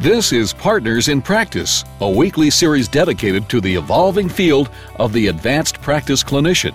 This 0.00 0.32
is 0.32 0.54
Partners 0.54 1.08
in 1.08 1.20
Practice, 1.20 1.84
a 2.00 2.08
weekly 2.08 2.48
series 2.48 2.88
dedicated 2.88 3.50
to 3.50 3.60
the 3.60 3.74
evolving 3.74 4.30
field 4.30 4.70
of 4.96 5.12
the 5.12 5.26
advanced 5.26 5.82
practice 5.82 6.24
clinician. 6.24 6.74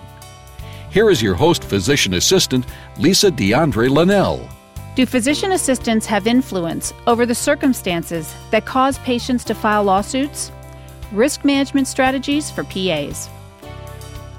Here 0.90 1.10
is 1.10 1.20
your 1.20 1.34
host, 1.34 1.64
physician 1.64 2.14
assistant, 2.14 2.66
Lisa 2.98 3.32
DeAndre 3.32 3.90
Linnell. 3.90 4.48
Do 4.94 5.04
physician 5.06 5.50
assistants 5.50 6.06
have 6.06 6.28
influence 6.28 6.94
over 7.08 7.26
the 7.26 7.34
circumstances 7.34 8.32
that 8.52 8.64
cause 8.64 8.96
patients 8.98 9.42
to 9.46 9.56
file 9.56 9.82
lawsuits? 9.82 10.52
Risk 11.10 11.44
management 11.44 11.88
strategies 11.88 12.48
for 12.52 12.62
PAs. 12.62 13.28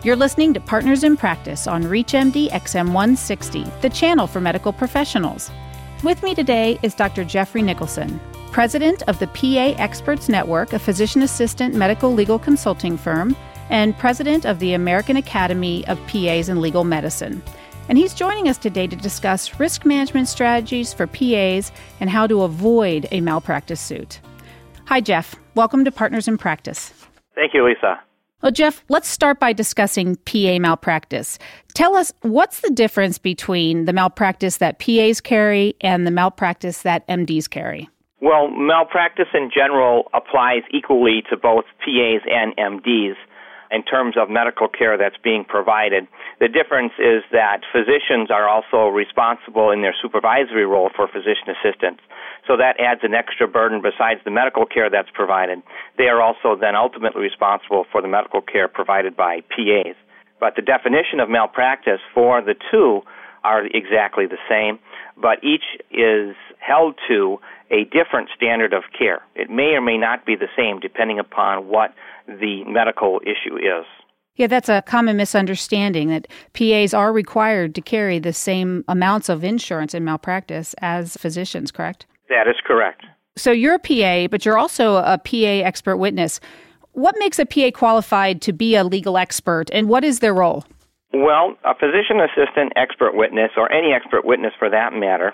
You're 0.01 0.15
listening 0.15 0.54
to 0.54 0.61
Partners 0.61 1.04
in 1.04 1.17
Practice 1.17 1.67
on 1.67 1.83
ReachMD 1.83 2.51
XM160, 2.51 3.81
the 3.81 3.89
channel 3.89 4.27
for 4.27 4.39
medical 4.39 4.71
professionals. 4.71 5.51
With 6.04 6.23
me 6.23 6.33
today 6.33 6.79
is 6.83 6.95
Dr. 6.95 7.25
Jeffrey 7.25 7.61
Nicholson, 7.61 8.21
president 8.52 9.04
of 9.04 9.20
the 9.20 9.27
PA 9.27 9.82
Experts 9.82 10.29
Network, 10.29 10.74
a 10.74 10.79
physician 10.79 11.21
assistant 11.21 11.75
medical 11.75 12.14
legal 12.14 12.39
consulting 12.39 12.97
firm, 12.97 13.36
and 13.69 13.97
president 13.97 14.46
of 14.46 14.60
the 14.60 14.74
American 14.74 15.18
Academy 15.18 15.86
of 15.88 16.00
PAs 16.07 16.50
in 16.50 16.61
Legal 16.61 16.83
Medicine. 16.83 17.43
And 17.89 17.97
he's 17.97 18.14
joining 18.14 18.50
us 18.50 18.57
today 18.57 18.88
to 18.88 18.96
discuss 18.96 19.60
risk 19.60 19.86
management 19.86 20.28
strategies 20.28 20.93
for 20.93 21.07
PAs 21.07 21.71
and 22.00 22.10
how 22.10 22.28
to 22.28 22.43
avoid 22.43 23.07
a 23.11 23.21
malpractice 23.21 23.79
suit. 23.79 24.19
Hi, 24.86 25.02
Jeff. 25.02 25.36
Welcome 25.55 25.86
to 25.86 25.91
Partners 25.91 26.27
in 26.27 26.38
Practice. 26.38 26.93
Thank 27.36 27.54
you, 27.54 27.66
Lisa. 27.66 28.00
Well, 28.41 28.52
Jeff, 28.52 28.83
let's 28.88 29.07
start 29.07 29.39
by 29.39 29.52
discussing 29.52 30.16
PA 30.25 30.60
malpractice. 30.60 31.39
Tell 31.74 31.96
us 31.96 32.14
what's 32.22 32.59
the 32.59 32.69
difference 32.69 33.17
between 33.17 33.86
the 33.86 33.94
malpractice 33.94 34.58
that 34.58 34.80
PAs 34.80 35.22
carry 35.22 35.75
and 35.81 36.05
the 36.05 36.11
malpractice 36.11 36.83
that 36.83 37.08
MDs 37.08 37.50
carry? 37.50 37.89
Well, 38.19 38.49
malpractice 38.49 39.30
in 39.33 39.52
general 39.53 40.09
applies 40.13 40.63
equally 40.71 41.23
to 41.30 41.38
both 41.38 41.66
PAs 41.85 42.25
and 42.25 42.55
MDs 42.57 43.15
in 43.69 43.83
terms 43.83 44.15
of 44.17 44.29
medical 44.29 44.67
care 44.67 44.97
that's 44.97 45.17
being 45.23 45.43
provided. 45.43 46.07
The 46.39 46.47
difference 46.47 46.93
is 46.97 47.21
that 47.31 47.61
physicians 47.71 48.31
are 48.31 48.47
also 48.47 48.87
responsible 48.87 49.71
in 49.71 49.81
their 49.81 49.95
supervisory 50.01 50.65
role 50.65 50.89
for 50.95 51.07
physician 51.07 51.51
assistants. 51.51 52.01
So 52.47 52.55
that 52.57 52.79
adds 52.79 53.01
an 53.03 53.13
extra 53.13 53.47
burden 53.47 53.81
besides 53.81 54.21
the 54.23 54.31
medical 54.31 54.65
care 54.65 54.89
that's 54.89 55.11
provided. 55.13 55.61
They 55.97 56.07
are 56.07 56.21
also 56.21 56.55
then 56.59 56.75
ultimately 56.75 57.21
responsible 57.21 57.85
for 57.91 58.02
the 58.02 58.07
medical 58.07 58.41
care 58.41 58.67
provided 58.67 59.15
by 59.15 59.41
PAs. 59.52 59.95
But 60.39 60.55
the 60.55 60.61
definition 60.61 61.19
of 61.19 61.29
malpractice 61.29 61.99
for 62.13 62.41
the 62.41 62.55
two 62.71 63.02
are 63.47 63.65
exactly 63.65 64.25
the 64.27 64.37
same, 64.49 64.79
but 65.15 65.43
each 65.43 65.63
is 65.89 66.35
held 66.59 66.95
to 67.07 67.39
a 67.71 67.85
different 67.85 68.29
standard 68.35 68.73
of 68.73 68.83
care. 68.97 69.21
It 69.35 69.49
may 69.49 69.75
or 69.75 69.81
may 69.81 69.97
not 69.97 70.25
be 70.25 70.35
the 70.35 70.49
same 70.55 70.79
depending 70.79 71.19
upon 71.19 71.67
what 71.67 71.93
the 72.27 72.63
medical 72.67 73.21
issue 73.23 73.55
is. 73.55 73.85
Yeah, 74.35 74.47
that's 74.47 74.69
a 74.69 74.83
common 74.83 75.17
misunderstanding 75.17 76.09
that 76.09 76.27
PAs 76.53 76.93
are 76.93 77.11
required 77.11 77.73
to 77.75 77.81
carry 77.81 78.19
the 78.19 78.33
same 78.33 78.83
amounts 78.87 79.29
of 79.29 79.43
insurance 79.43 79.93
in 79.93 80.03
malpractice 80.03 80.75
as 80.79 81.17
physicians, 81.17 81.71
correct? 81.71 82.05
That 82.29 82.47
is 82.47 82.55
correct. 82.65 83.03
So 83.35 83.51
you're 83.51 83.75
a 83.75 83.79
PA, 83.79 84.27
but 84.29 84.45
you're 84.45 84.57
also 84.57 84.97
a 84.97 85.17
PA 85.17 85.65
expert 85.65 85.97
witness. 85.97 86.39
What 86.91 87.15
makes 87.17 87.39
a 87.39 87.45
PA 87.45 87.71
qualified 87.71 88.41
to 88.43 88.53
be 88.53 88.75
a 88.75 88.83
legal 88.83 89.17
expert, 89.17 89.69
and 89.71 89.89
what 89.89 90.03
is 90.03 90.19
their 90.19 90.33
role? 90.33 90.65
Well, 91.17 91.57
a 91.65 91.73
physician 91.73 92.21
assistant 92.21 92.73
expert 92.75 93.15
witness, 93.15 93.49
or 93.57 93.71
any 93.71 93.91
expert 93.91 94.23
witness 94.23 94.53
for 94.59 94.69
that 94.69 94.93
matter, 94.93 95.33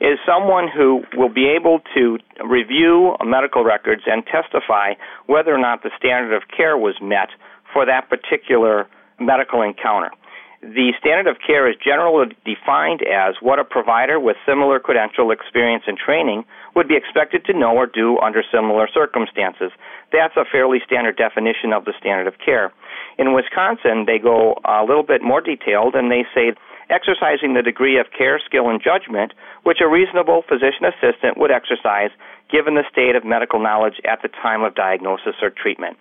is 0.00 0.18
someone 0.24 0.68
who 0.68 1.02
will 1.16 1.28
be 1.28 1.48
able 1.48 1.80
to 1.96 2.18
review 2.46 3.16
medical 3.24 3.64
records 3.64 4.02
and 4.06 4.22
testify 4.26 4.94
whether 5.26 5.52
or 5.52 5.58
not 5.58 5.82
the 5.82 5.90
standard 5.98 6.36
of 6.36 6.44
care 6.56 6.78
was 6.78 6.94
met 7.02 7.30
for 7.72 7.84
that 7.84 8.08
particular 8.08 8.86
medical 9.18 9.60
encounter. 9.60 10.10
The 10.62 10.94
standard 11.00 11.26
of 11.28 11.38
care 11.44 11.68
is 11.68 11.74
generally 11.82 12.32
defined 12.46 13.02
as 13.02 13.34
what 13.42 13.58
a 13.58 13.64
provider 13.64 14.20
with 14.20 14.36
similar 14.46 14.78
credential, 14.78 15.32
experience, 15.32 15.84
and 15.88 15.98
training 15.98 16.44
would 16.74 16.88
be 16.88 16.96
expected 16.96 17.44
to 17.46 17.52
know 17.52 17.74
or 17.76 17.86
do 17.86 18.18
under 18.18 18.42
similar 18.52 18.88
circumstances. 18.92 19.70
That's 20.12 20.36
a 20.36 20.44
fairly 20.44 20.78
standard 20.84 21.16
definition 21.16 21.72
of 21.72 21.84
the 21.84 21.94
standard 21.98 22.26
of 22.26 22.34
care. 22.44 22.72
In 23.18 23.32
Wisconsin, 23.32 24.04
they 24.06 24.18
go 24.18 24.58
a 24.64 24.84
little 24.84 25.02
bit 25.02 25.22
more 25.22 25.40
detailed 25.40 25.94
and 25.94 26.10
they 26.10 26.24
say 26.34 26.52
exercising 26.90 27.54
the 27.54 27.62
degree 27.62 27.98
of 27.98 28.06
care, 28.16 28.40
skill, 28.44 28.68
and 28.68 28.82
judgment 28.82 29.32
which 29.62 29.78
a 29.80 29.88
reasonable 29.88 30.42
physician 30.48 30.84
assistant 30.84 31.38
would 31.38 31.50
exercise 31.50 32.10
given 32.50 32.74
the 32.74 32.84
state 32.90 33.16
of 33.16 33.24
medical 33.24 33.58
knowledge 33.58 34.00
at 34.04 34.20
the 34.22 34.28
time 34.28 34.62
of 34.62 34.74
diagnosis 34.74 35.34
or 35.40 35.50
treatment. 35.50 35.96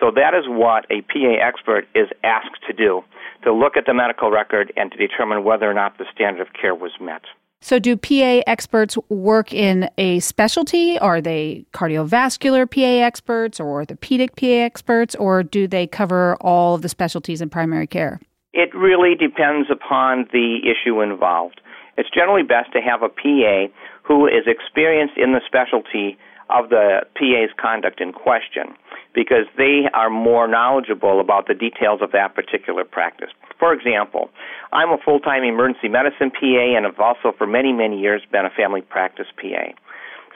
So 0.00 0.10
that 0.10 0.34
is 0.34 0.44
what 0.48 0.86
a 0.90 1.02
PA 1.02 1.38
expert 1.40 1.86
is 1.94 2.08
asked 2.24 2.58
to 2.66 2.72
do 2.72 3.02
to 3.44 3.52
look 3.52 3.76
at 3.76 3.86
the 3.86 3.94
medical 3.94 4.30
record 4.30 4.72
and 4.76 4.90
to 4.90 4.98
determine 4.98 5.44
whether 5.44 5.70
or 5.70 5.74
not 5.74 5.98
the 5.98 6.06
standard 6.12 6.42
of 6.46 6.52
care 6.52 6.74
was 6.74 6.92
met. 7.00 7.22
So, 7.64 7.78
do 7.78 7.96
PA 7.96 8.42
experts 8.46 8.98
work 9.08 9.54
in 9.54 9.88
a 9.96 10.20
specialty? 10.20 10.98
Are 10.98 11.22
they 11.22 11.64
cardiovascular 11.72 12.70
PA 12.70 13.06
experts 13.06 13.58
or 13.58 13.68
orthopedic 13.68 14.36
PA 14.36 14.44
experts, 14.44 15.14
or 15.14 15.42
do 15.42 15.66
they 15.66 15.86
cover 15.86 16.36
all 16.42 16.74
of 16.74 16.82
the 16.82 16.90
specialties 16.90 17.40
in 17.40 17.48
primary 17.48 17.86
care? 17.86 18.20
It 18.52 18.74
really 18.74 19.14
depends 19.14 19.70
upon 19.70 20.28
the 20.30 20.58
issue 20.62 21.00
involved. 21.00 21.62
It's 21.96 22.10
generally 22.10 22.42
best 22.42 22.70
to 22.74 22.82
have 22.82 23.02
a 23.02 23.08
PA 23.08 23.72
who 24.02 24.26
is 24.26 24.44
experienced 24.46 25.16
in 25.16 25.32
the 25.32 25.40
specialty 25.46 26.18
of 26.50 26.68
the 26.68 27.00
PA's 27.16 27.50
conduct 27.60 28.00
in 28.00 28.12
question 28.12 28.74
because 29.14 29.46
they 29.56 29.86
are 29.94 30.10
more 30.10 30.48
knowledgeable 30.48 31.20
about 31.20 31.46
the 31.46 31.54
details 31.54 32.00
of 32.02 32.12
that 32.12 32.34
particular 32.34 32.84
practice. 32.84 33.30
For 33.58 33.72
example, 33.72 34.30
I'm 34.72 34.90
a 34.90 34.98
full 35.04 35.20
time 35.20 35.44
emergency 35.44 35.88
medicine 35.88 36.30
PA 36.30 36.76
and 36.76 36.84
have 36.84 36.98
also 36.98 37.32
for 37.36 37.46
many, 37.46 37.72
many 37.72 38.00
years 38.00 38.22
been 38.30 38.44
a 38.44 38.50
family 38.50 38.82
practice 38.82 39.26
PA. 39.40 39.72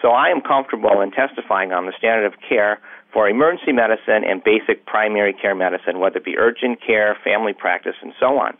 So 0.00 0.10
I 0.10 0.28
am 0.28 0.40
comfortable 0.40 1.00
in 1.00 1.10
testifying 1.10 1.72
on 1.72 1.86
the 1.86 1.92
standard 1.98 2.26
of 2.26 2.34
care 2.48 2.78
for 3.12 3.28
emergency 3.28 3.72
medicine 3.72 4.22
and 4.22 4.42
basic 4.44 4.86
primary 4.86 5.32
care 5.32 5.54
medicine, 5.54 5.98
whether 5.98 6.18
it 6.18 6.24
be 6.24 6.38
urgent 6.38 6.78
care, 6.84 7.16
family 7.24 7.52
practice, 7.52 7.96
and 8.02 8.12
so 8.20 8.38
on. 8.38 8.56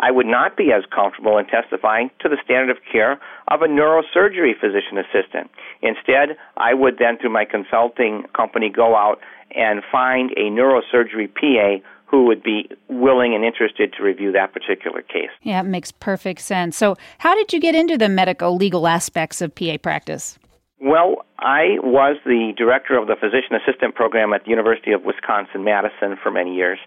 I 0.00 0.10
would 0.10 0.26
not 0.26 0.56
be 0.56 0.72
as 0.72 0.82
comfortable 0.94 1.36
in 1.38 1.46
testifying 1.46 2.10
to 2.20 2.28
the 2.28 2.38
standard 2.42 2.74
of 2.74 2.82
care 2.90 3.20
of 3.48 3.62
a 3.62 3.66
neurosurgery 3.66 4.58
physician 4.58 4.96
assistant. 4.98 5.50
Instead, 5.82 6.36
I 6.56 6.74
would 6.74 6.98
then, 6.98 7.18
through 7.18 7.32
my 7.32 7.44
consulting 7.44 8.24
company, 8.34 8.70
go 8.70 8.96
out 8.96 9.20
and 9.54 9.82
find 9.92 10.30
a 10.32 10.50
neurosurgery 10.50 11.28
PA 11.34 11.86
who 12.06 12.24
would 12.24 12.42
be 12.42 12.68
willing 12.88 13.34
and 13.34 13.44
interested 13.44 13.92
to 13.92 14.02
review 14.02 14.32
that 14.32 14.52
particular 14.52 15.02
case. 15.02 15.30
Yeah, 15.42 15.60
it 15.60 15.66
makes 15.66 15.92
perfect 15.92 16.40
sense. 16.40 16.76
So, 16.76 16.96
how 17.18 17.34
did 17.34 17.52
you 17.52 17.60
get 17.60 17.74
into 17.74 17.96
the 17.96 18.08
medical 18.08 18.56
legal 18.56 18.88
aspects 18.88 19.40
of 19.40 19.54
PA 19.54 19.76
practice? 19.80 20.38
Well, 20.80 21.26
I 21.38 21.76
was 21.82 22.16
the 22.24 22.52
director 22.56 22.98
of 22.98 23.06
the 23.06 23.14
physician 23.14 23.54
assistant 23.54 23.94
program 23.94 24.32
at 24.32 24.44
the 24.44 24.50
University 24.50 24.92
of 24.92 25.04
Wisconsin 25.04 25.62
Madison 25.62 26.16
for 26.20 26.30
many 26.30 26.54
years. 26.54 26.78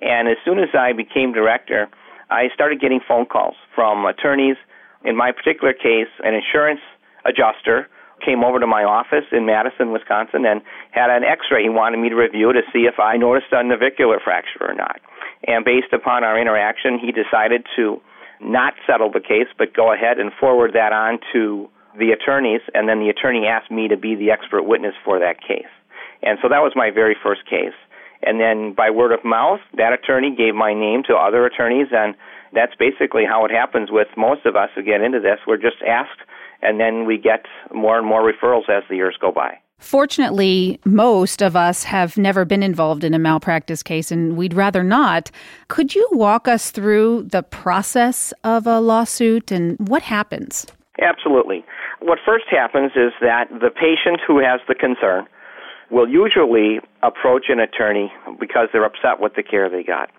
And 0.00 0.28
as 0.28 0.36
soon 0.44 0.60
as 0.60 0.68
I 0.72 0.92
became 0.92 1.32
director, 1.32 1.88
I 2.30 2.48
started 2.54 2.80
getting 2.80 3.00
phone 3.06 3.26
calls 3.26 3.56
from 3.74 4.06
attorneys. 4.06 4.56
In 5.04 5.16
my 5.16 5.32
particular 5.32 5.72
case, 5.72 6.08
an 6.22 6.34
insurance 6.34 6.80
adjuster 7.24 7.88
came 8.24 8.44
over 8.44 8.60
to 8.60 8.66
my 8.66 8.84
office 8.84 9.24
in 9.32 9.46
Madison, 9.46 9.92
Wisconsin, 9.92 10.44
and 10.44 10.60
had 10.92 11.10
an 11.10 11.24
X-ray 11.24 11.62
he 11.64 11.68
wanted 11.68 11.98
me 11.98 12.10
to 12.10 12.14
review 12.14 12.52
to 12.52 12.60
see 12.72 12.84
if 12.84 13.00
I 13.00 13.16
noticed 13.16 13.46
a 13.52 13.64
navicular 13.64 14.20
fracture 14.22 14.60
or 14.60 14.74
not. 14.74 15.00
And 15.46 15.64
based 15.64 15.92
upon 15.92 16.22
our 16.22 16.38
interaction, 16.38 16.98
he 16.98 17.12
decided 17.12 17.66
to 17.76 18.00
not 18.40 18.74
settle 18.86 19.10
the 19.10 19.20
case, 19.20 19.48
but 19.56 19.74
go 19.74 19.92
ahead 19.92 20.18
and 20.18 20.32
forward 20.38 20.72
that 20.74 20.92
on 20.92 21.18
to 21.32 21.68
the 21.98 22.12
attorneys, 22.12 22.60
and 22.74 22.88
then 22.88 23.00
the 23.00 23.08
attorney 23.08 23.46
asked 23.46 23.70
me 23.70 23.88
to 23.88 23.96
be 23.96 24.14
the 24.14 24.30
expert 24.30 24.62
witness 24.62 24.94
for 25.04 25.18
that 25.18 25.40
case. 25.40 25.68
And 26.22 26.38
so 26.42 26.48
that 26.48 26.60
was 26.60 26.72
my 26.76 26.90
very 26.90 27.16
first 27.22 27.44
case. 27.48 27.74
And 28.22 28.40
then 28.40 28.74
by 28.74 28.90
word 28.90 29.12
of 29.12 29.24
mouth, 29.24 29.60
that 29.76 29.92
attorney 29.92 30.34
gave 30.36 30.54
my 30.54 30.74
name 30.74 31.02
to 31.08 31.14
other 31.14 31.46
attorneys, 31.46 31.88
and 31.90 32.14
that's 32.52 32.74
basically 32.78 33.24
how 33.24 33.44
it 33.44 33.50
happens 33.50 33.90
with 33.90 34.08
most 34.16 34.44
of 34.44 34.56
us 34.56 34.68
who 34.74 34.82
get 34.82 35.00
into 35.00 35.20
this. 35.20 35.38
We're 35.46 35.56
just 35.56 35.82
asked 35.86 36.20
and 36.62 36.80
then 36.80 37.06
we 37.06 37.18
get 37.18 37.46
more 37.72 37.98
and 37.98 38.06
more 38.06 38.22
referrals 38.22 38.68
as 38.68 38.82
the 38.88 38.96
years 38.96 39.16
go 39.20 39.32
by. 39.32 39.58
Fortunately, 39.78 40.78
most 40.84 41.40
of 41.42 41.56
us 41.56 41.84
have 41.84 42.18
never 42.18 42.44
been 42.44 42.62
involved 42.62 43.02
in 43.02 43.14
a 43.14 43.18
malpractice 43.18 43.82
case, 43.82 44.12
and 44.12 44.36
we'd 44.36 44.52
rather 44.52 44.84
not. 44.84 45.30
Could 45.68 45.94
you 45.94 46.06
walk 46.12 46.46
us 46.46 46.70
through 46.70 47.22
the 47.22 47.42
process 47.42 48.34
of 48.44 48.66
a 48.66 48.78
lawsuit 48.78 49.50
and 49.50 49.78
what 49.88 50.02
happens? 50.02 50.66
Absolutely. 51.00 51.64
What 52.00 52.18
first 52.26 52.44
happens 52.50 52.92
is 52.94 53.12
that 53.22 53.48
the 53.48 53.70
patient 53.70 54.20
who 54.26 54.38
has 54.38 54.60
the 54.68 54.74
concern 54.74 55.26
will 55.90 56.08
usually 56.08 56.78
approach 57.02 57.46
an 57.48 57.60
attorney 57.60 58.12
because 58.38 58.68
they're 58.72 58.84
upset 58.84 59.20
with 59.20 59.34
the 59.34 59.42
care 59.42 59.68
they 59.68 59.82
got. 59.82 60.10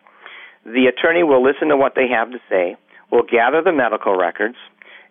The 0.65 0.85
attorney 0.85 1.23
will 1.23 1.43
listen 1.43 1.69
to 1.69 1.77
what 1.77 1.93
they 1.95 2.07
have 2.07 2.31
to 2.31 2.39
say, 2.49 2.75
will 3.11 3.23
gather 3.23 3.61
the 3.61 3.71
medical 3.71 4.17
records, 4.17 4.57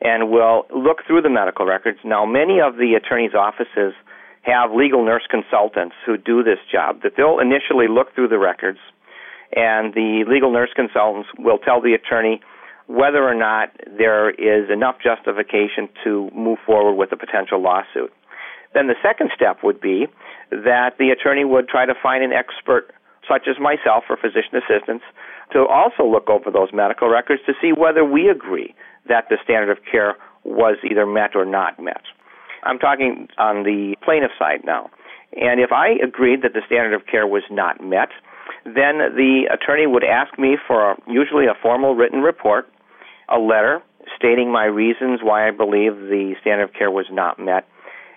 and 0.01 0.31
will 0.31 0.67
look 0.75 0.99
through 1.07 1.23
the 1.23 1.31
medical 1.31 1.67
records. 1.67 1.99
Now, 2.05 2.25
many 2.25 2.61
of 2.61 2.77
the 2.77 2.95
attorney's 2.95 3.35
offices 3.35 3.95
have 4.43 4.73
legal 4.73 5.05
nurse 5.05 5.25
consultants 5.29 5.95
who 6.07 6.17
do 6.17 6.43
this 6.43 6.59
job. 6.71 7.03
That 7.03 7.13
they'll 7.17 7.41
initially 7.41 7.89
look 7.89 8.15
through 8.15 8.29
the 8.29 8.39
records, 8.39 8.79
and 9.55 9.93
the 9.93 10.25
legal 10.29 10.53
nurse 10.53 10.71
consultants 10.75 11.29
will 11.39 11.59
tell 11.59 11.81
the 11.81 11.93
attorney 11.93 12.41
whether 12.87 13.23
or 13.23 13.35
not 13.35 13.71
there 13.87 14.31
is 14.31 14.71
enough 14.71 14.97
justification 15.03 15.89
to 16.05 16.31
move 16.35 16.59
forward 16.65 16.95
with 16.95 17.13
a 17.13 17.17
potential 17.17 17.61
lawsuit. 17.61 18.13
Then 18.73 18.87
the 18.87 18.97
second 19.03 19.31
step 19.35 19.59
would 19.63 19.81
be 19.81 20.07
that 20.51 20.99
the 20.99 21.11
attorney 21.11 21.45
would 21.45 21.69
try 21.69 21.87
to 21.87 21.95
find 22.03 22.23
an 22.23 22.33
expert 22.33 22.93
such 23.29 23.47
as 23.49 23.57
myself 23.61 24.05
or 24.09 24.17
physician 24.17 24.59
assistants 24.59 25.05
to 25.53 25.67
also 25.67 26.05
look 26.05 26.29
over 26.29 26.51
those 26.51 26.69
medical 26.73 27.09
records 27.09 27.43
to 27.47 27.53
see 27.61 27.73
whether 27.73 28.05
we 28.05 28.29
agree 28.29 28.75
that 29.09 29.29
the 29.29 29.37
standard 29.43 29.71
of 29.71 29.79
care 29.91 30.17
was 30.45 30.77
either 30.89 31.07
met 31.07 31.35
or 31.35 31.45
not 31.45 31.79
met. 31.79 32.03
I'm 32.63 32.79
talking 32.79 33.29
on 33.39 33.63
the 33.65 33.95
plaintiff 34.03 34.33
side 34.39 34.65
now. 34.65 34.91
And 35.37 35.61
if 35.61 35.71
I 35.73 35.91
agreed 36.03 36.43
that 36.43 36.55
the 36.55 36.63
standard 36.67 36.95
of 36.95 37.07
care 37.07 37.27
was 37.27 37.43
not 37.51 37.83
met, 37.83 38.09
then 38.65 38.99
the 39.15 39.49
attorney 39.53 39.87
would 39.87 40.05
ask 40.05 40.39
me 40.39 40.57
for 40.67 40.93
a, 40.93 40.97
usually 41.07 41.47
a 41.47 41.55
formal 41.63 41.95
written 41.95 42.21
report, 42.21 42.69
a 43.29 43.39
letter 43.39 43.81
stating 44.17 44.51
my 44.51 44.65
reasons 44.65 45.21
why 45.23 45.47
I 45.47 45.51
believe 45.51 45.95
the 45.95 46.35
standard 46.41 46.65
of 46.65 46.73
care 46.73 46.91
was 46.91 47.07
not 47.11 47.39
met, 47.39 47.67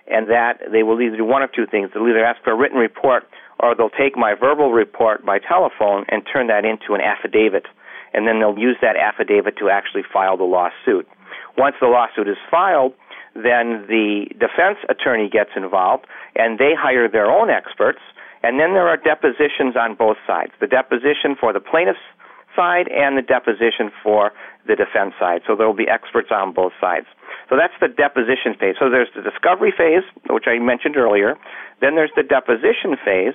and 0.06 0.28
that 0.28 0.60
they 0.70 0.82
will 0.82 1.00
either 1.00 1.16
do 1.16 1.24
one 1.24 1.42
of 1.42 1.52
two 1.52 1.66
things. 1.66 1.90
They'll 1.92 2.06
either 2.08 2.24
ask 2.24 2.42
for 2.42 2.52
a 2.52 2.56
written 2.56 2.78
report 2.78 3.24
or 3.60 3.74
they'll 3.74 3.90
take 3.90 4.16
my 4.16 4.34
verbal 4.34 4.72
report 4.72 5.24
by 5.24 5.38
telephone 5.38 6.04
and 6.08 6.22
turn 6.30 6.48
that 6.48 6.64
into 6.64 6.94
an 6.94 7.00
affidavit, 7.00 7.66
and 8.12 8.26
then 8.26 8.40
they'll 8.40 8.58
use 8.58 8.76
that 8.82 8.96
affidavit 8.96 9.56
to 9.58 9.70
actually 9.70 10.02
file 10.12 10.36
the 10.36 10.44
lawsuit. 10.44 11.08
Once 11.56 11.76
the 11.80 11.86
lawsuit 11.86 12.28
is 12.28 12.36
filed, 12.50 12.92
then 13.34 13.86
the 13.88 14.26
defense 14.38 14.78
attorney 14.88 15.28
gets 15.28 15.50
involved 15.56 16.06
and 16.36 16.58
they 16.58 16.72
hire 16.76 17.08
their 17.08 17.30
own 17.30 17.50
experts, 17.50 18.00
and 18.42 18.60
then 18.60 18.74
there 18.74 18.86
are 18.86 18.96
depositions 18.96 19.74
on 19.78 19.94
both 19.94 20.16
sides 20.26 20.52
the 20.60 20.66
deposition 20.66 21.34
for 21.38 21.52
the 21.52 21.60
plaintiff's 21.60 21.98
side 22.54 22.86
and 22.88 23.18
the 23.18 23.22
deposition 23.22 23.90
for 24.02 24.32
the 24.66 24.76
defense 24.76 25.14
side. 25.18 25.42
So 25.46 25.56
there 25.56 25.66
will 25.66 25.74
be 25.74 25.88
experts 25.88 26.28
on 26.30 26.52
both 26.52 26.72
sides. 26.80 27.06
So 27.48 27.56
that's 27.56 27.74
the 27.80 27.88
deposition 27.88 28.54
phase. 28.58 28.76
So 28.78 28.88
there's 28.88 29.08
the 29.14 29.22
discovery 29.22 29.72
phase, 29.76 30.04
which 30.30 30.44
I 30.46 30.58
mentioned 30.58 30.96
earlier. 30.96 31.36
Then 31.80 31.94
there's 31.94 32.12
the 32.16 32.22
deposition 32.22 32.96
phase. 33.04 33.34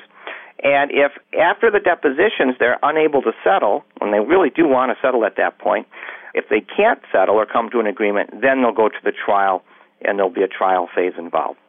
And 0.63 0.91
if 0.91 1.13
after 1.39 1.71
the 1.71 1.79
depositions 1.79 2.55
they're 2.59 2.79
unable 2.83 3.21
to 3.21 3.31
settle, 3.43 3.85
and 4.01 4.13
they 4.13 4.19
really 4.19 4.49
do 4.49 4.67
want 4.67 4.91
to 4.91 4.97
settle 5.01 5.23
at 5.25 5.37
that 5.37 5.59
point, 5.59 5.87
if 6.33 6.45
they 6.49 6.61
can't 6.61 6.99
settle 7.11 7.35
or 7.35 7.45
come 7.45 7.69
to 7.71 7.79
an 7.79 7.87
agreement, 7.87 8.29
then 8.41 8.61
they'll 8.61 8.75
go 8.75 8.89
to 8.89 9.01
the 9.03 9.13
trial 9.13 9.63
and 10.01 10.17
there'll 10.17 10.33
be 10.33 10.43
a 10.43 10.47
trial 10.47 10.89
phase 10.93 11.13
involved. 11.17 11.59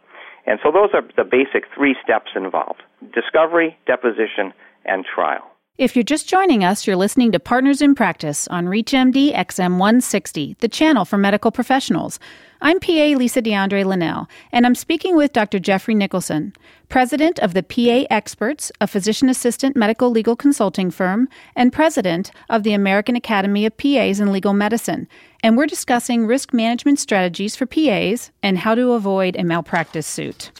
And 0.46 0.58
so 0.62 0.72
those 0.72 0.90
are 0.94 1.02
the 1.16 1.24
basic 1.24 1.64
three 1.74 1.96
steps 2.02 2.32
involved 2.34 2.82
discovery, 3.14 3.76
deposition, 3.86 4.52
and 4.84 5.04
trial. 5.04 5.50
If 5.78 5.96
you're 5.96 6.02
just 6.02 6.28
joining 6.28 6.62
us, 6.62 6.86
you're 6.86 6.94
listening 6.94 7.32
to 7.32 7.40
Partners 7.40 7.80
in 7.80 7.94
Practice 7.94 8.46
on 8.48 8.66
ReachMD 8.66 9.34
XM 9.34 9.78
160, 9.78 10.56
the 10.58 10.68
channel 10.68 11.06
for 11.06 11.16
medical 11.16 11.50
professionals. 11.50 12.20
I'm 12.60 12.80
PA 12.80 13.14
Lisa 13.16 13.40
DeAndre 13.40 13.86
Linnell, 13.86 14.28
and 14.52 14.66
I'm 14.66 14.74
speaking 14.74 15.16
with 15.16 15.32
Dr. 15.32 15.58
Jeffrey 15.58 15.94
Nicholson, 15.94 16.52
president 16.90 17.38
of 17.38 17.54
the 17.54 17.62
PA 17.62 18.06
Experts, 18.14 18.70
a 18.82 18.86
physician 18.86 19.30
assistant 19.30 19.74
medical 19.74 20.10
legal 20.10 20.36
consulting 20.36 20.90
firm, 20.90 21.30
and 21.56 21.72
president 21.72 22.30
of 22.50 22.62
the 22.62 22.74
American 22.74 23.16
Academy 23.16 23.64
of 23.64 23.74
PAs 23.78 24.20
in 24.20 24.32
Legal 24.32 24.52
Medicine. 24.52 25.08
And 25.42 25.56
we're 25.56 25.64
discussing 25.64 26.26
risk 26.26 26.52
management 26.52 26.98
strategies 26.98 27.56
for 27.56 27.64
PAs 27.64 28.30
and 28.42 28.58
how 28.58 28.74
to 28.74 28.92
avoid 28.92 29.34
a 29.34 29.44
malpractice 29.44 30.06
suit. 30.06 30.50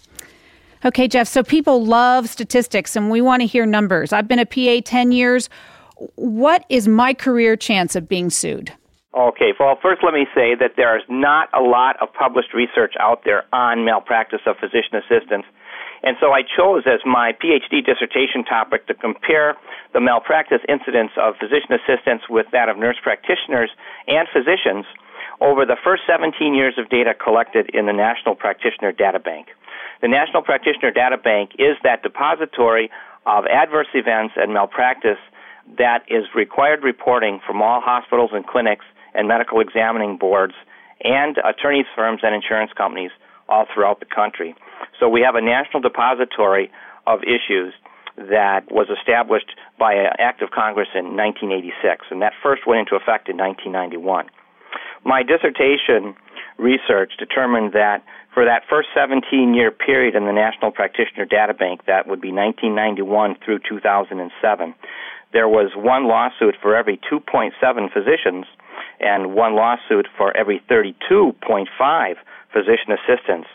Okay, 0.83 1.09
Jeff, 1.09 1.29
so 1.29 1.43
people 1.43 1.85
love 1.85 2.29
statistics 2.29 2.97
and 2.97 3.11
we 3.11 3.21
want 3.21 3.43
to 3.43 3.47
hear 3.47 3.67
numbers. 3.67 4.15
I've 4.15 4.27
been 4.27 4.39
a 4.39 4.47
PA 4.47 4.81
10 4.83 5.13
years. 5.13 5.51
What 6.15 6.65
is 6.71 6.89
my 6.89 7.13
career 7.13 7.55
chance 7.55 7.95
of 7.95 8.09
being 8.09 8.31
sued? 8.31 8.73
Okay, 9.13 9.53
well, 9.59 9.77
first 9.83 10.01
let 10.03 10.15
me 10.15 10.25
say 10.35 10.55
that 10.55 10.79
there 10.79 10.97
is 10.97 11.03
not 11.11 11.49
a 11.53 11.61
lot 11.61 12.01
of 12.01 12.09
published 12.15 12.55
research 12.55 12.95
out 12.99 13.23
there 13.25 13.45
on 13.53 13.85
malpractice 13.85 14.41
of 14.47 14.57
physician 14.57 14.97
assistants. 14.97 15.47
And 16.03 16.17
so 16.19 16.33
I 16.33 16.41
chose 16.41 16.85
as 16.87 17.01
my 17.05 17.33
PhD 17.37 17.85
dissertation 17.85 18.45
topic 18.49 18.87
to 18.87 18.95
compare 18.95 19.57
the 19.93 20.01
malpractice 20.01 20.63
incidence 20.67 21.11
of 21.21 21.35
physician 21.37 21.77
assistants 21.77 22.25
with 22.31 22.47
that 22.53 22.71
of 22.71 22.79
nurse 22.79 22.97
practitioners 23.03 23.69
and 24.09 24.27
physicians 24.33 24.87
over 25.43 25.67
the 25.67 25.77
first 25.85 26.03
17 26.09 26.55
years 26.55 26.75
of 26.79 26.89
data 26.89 27.13
collected 27.13 27.69
in 27.75 27.85
the 27.85 27.93
National 27.93 28.35
Practitioner 28.35 28.93
Data 28.93 29.19
Bank. 29.19 29.49
The 30.03 30.09
National 30.09 30.43
Practitioner 30.43 30.91
Data 30.91 31.19
Bank 31.19 31.51
is 31.59 31.77
that 31.83 32.03
depository 32.03 32.91
of 33.27 33.45
adverse 33.47 33.89
events 33.95 34.35
and 34.37 34.55
malpractice 34.55 35.21
that 35.79 36.05
is 36.09 36.25
required 36.35 36.83
reporting 36.83 37.41
from 37.47 37.61
all 37.61 37.81
hospitals 37.81 38.31
and 38.33 38.47
clinics 38.47 38.85
and 39.15 39.29
medical 39.29 39.61
examining 39.61 40.17
boards 40.17 40.55
and 41.05 41.37
attorneys' 41.39 41.87
firms 41.95 42.21
and 42.23 42.35
insurance 42.35 42.73
companies 42.77 43.11
all 43.49 43.67
throughout 43.73 44.01
the 44.01 44.07
country. 44.07 44.55
So 44.99 45.09
we 45.09 45.21
have 45.21 45.35
a 45.35 45.41
national 45.41 45.81
depository 45.81 46.71
of 47.07 47.21
issues 47.23 47.75
that 48.17 48.71
was 48.71 48.89
established 48.89 49.53
by 49.79 49.95
an 49.95 50.13
act 50.19 50.43
of 50.43 50.51
Congress 50.51 50.89
in 50.95 51.17
1986, 51.17 52.07
and 52.11 52.23
that 52.23 52.33
first 52.43 52.67
went 52.67 52.81
into 52.81 52.97
effect 52.97 53.29
in 53.29 53.37
1991. 53.37 54.27
My 55.05 55.23
dissertation 55.23 56.15
research 56.59 57.13
determined 57.19 57.73
that 57.73 58.05
for 58.35 58.45
that 58.45 58.63
first 58.69 58.89
17 58.95 59.55
year 59.55 59.71
period 59.71 60.15
in 60.15 60.27
the 60.27 60.33
National 60.33 60.71
Practitioner 60.71 61.25
Data 61.25 61.55
Bank, 61.55 61.83
that 61.87 62.07
would 62.07 62.21
be 62.21 62.33
1991 62.33 63.37
through 63.45 63.61
2007, 63.69 64.75
there 65.33 65.49
was 65.49 65.73
one 65.77 66.09
lawsuit 66.09 66.57
for 66.61 66.77
every 66.77 66.99
2.7 67.11 67.53
physicians 67.93 68.47
and 68.99 69.35
one 69.35 69.55
lawsuit 69.55 70.07
for 70.17 70.37
every 70.37 70.61
32.5 70.71 71.67
physician 72.53 72.91
assistants. 72.91 73.49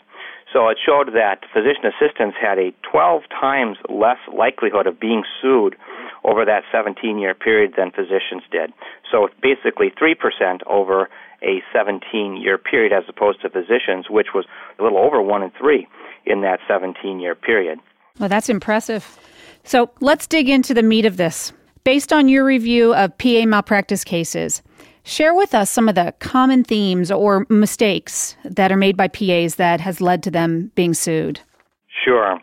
So 0.52 0.68
it 0.68 0.78
showed 0.84 1.12
that 1.12 1.44
physician 1.52 1.84
assistants 1.84 2.36
had 2.40 2.58
a 2.58 2.72
12 2.90 3.22
times 3.28 3.76
less 3.88 4.18
likelihood 4.32 4.86
of 4.86 4.98
being 4.98 5.22
sued 5.42 5.76
over 6.24 6.44
that 6.44 6.62
17 6.72 7.18
year 7.18 7.34
period 7.34 7.74
than 7.76 7.90
physicians 7.90 8.42
did. 8.50 8.72
So 9.10 9.28
basically 9.42 9.92
3% 10.00 10.62
over 10.66 11.08
a 11.42 11.62
17 11.72 12.36
year 12.36 12.58
period 12.58 12.92
as 12.92 13.04
opposed 13.08 13.40
to 13.42 13.50
physicians, 13.50 14.06
which 14.10 14.28
was 14.34 14.44
a 14.78 14.82
little 14.82 14.98
over 14.98 15.20
one 15.20 15.42
in 15.42 15.50
three 15.58 15.86
in 16.24 16.42
that 16.42 16.60
17 16.68 17.20
year 17.20 17.34
period. 17.34 17.78
Well, 18.18 18.28
that's 18.28 18.48
impressive. 18.48 19.18
So 19.64 19.90
let's 20.00 20.26
dig 20.26 20.48
into 20.48 20.74
the 20.74 20.82
meat 20.82 21.06
of 21.06 21.16
this. 21.16 21.52
Based 21.84 22.12
on 22.12 22.28
your 22.28 22.44
review 22.44 22.94
of 22.94 23.16
PA 23.18 23.44
malpractice 23.46 24.02
cases, 24.02 24.62
share 25.04 25.34
with 25.34 25.54
us 25.54 25.70
some 25.70 25.88
of 25.88 25.94
the 25.94 26.14
common 26.18 26.64
themes 26.64 27.10
or 27.10 27.46
mistakes 27.48 28.36
that 28.44 28.72
are 28.72 28.76
made 28.76 28.96
by 28.96 29.08
PAs 29.08 29.56
that 29.56 29.80
has 29.80 30.00
led 30.00 30.22
to 30.24 30.30
them 30.30 30.72
being 30.74 30.94
sued. 30.94 31.40
Sure. 32.04 32.38